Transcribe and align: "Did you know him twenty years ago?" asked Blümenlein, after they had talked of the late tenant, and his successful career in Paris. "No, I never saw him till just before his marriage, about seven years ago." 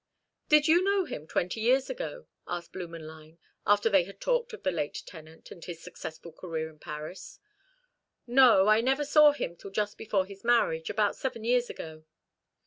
"Did 0.49 0.67
you 0.67 0.83
know 0.83 1.05
him 1.05 1.27
twenty 1.27 1.61
years 1.61 1.87
ago?" 1.87 2.25
asked 2.47 2.73
Blümenlein, 2.73 3.37
after 3.67 3.87
they 3.87 4.05
had 4.05 4.19
talked 4.19 4.51
of 4.51 4.63
the 4.63 4.71
late 4.71 5.03
tenant, 5.05 5.51
and 5.51 5.63
his 5.63 5.83
successful 5.83 6.31
career 6.31 6.71
in 6.71 6.79
Paris. 6.79 7.37
"No, 8.25 8.67
I 8.67 8.81
never 8.81 9.05
saw 9.05 9.31
him 9.31 9.55
till 9.55 9.69
just 9.69 9.99
before 9.99 10.25
his 10.25 10.43
marriage, 10.43 10.89
about 10.89 11.15
seven 11.17 11.43
years 11.43 11.69
ago." 11.69 12.03